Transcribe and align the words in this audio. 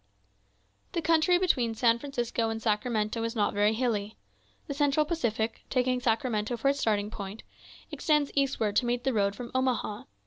The 0.93 1.01
country 1.03 1.37
between 1.37 1.75
San 1.75 1.99
Francisco 1.99 2.49
and 2.49 2.59
Sacramento 2.59 3.21
is 3.21 3.35
not 3.35 3.53
very 3.53 3.71
hilly. 3.73 4.17
The 4.65 4.73
Central 4.73 5.05
Pacific, 5.05 5.61
taking 5.69 5.99
Sacramento 5.99 6.57
for 6.57 6.69
its 6.69 6.79
starting 6.79 7.11
point, 7.11 7.43
extends 7.91 8.31
eastward 8.33 8.75
to 8.77 8.87
meet 8.87 9.03
the 9.03 9.13
road 9.13 9.35
from 9.35 9.51
Omaha. 9.53 10.05